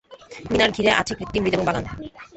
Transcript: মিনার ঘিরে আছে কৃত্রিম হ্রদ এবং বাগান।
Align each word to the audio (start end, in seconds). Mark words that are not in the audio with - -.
মিনার 0.51 0.69
ঘিরে 0.71 0.91
আছে 0.93 1.13
কৃত্রিম 1.17 1.41
হ্রদ 1.43 1.53
এবং 1.55 1.65
বাগান। 1.67 1.85